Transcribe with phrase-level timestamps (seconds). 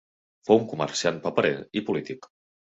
[0.49, 2.29] Fou un comerciant paperer i polític.